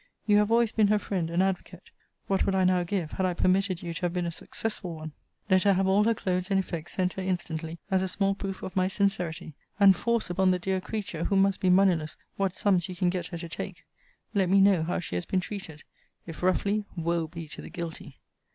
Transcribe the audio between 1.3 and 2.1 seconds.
advocate.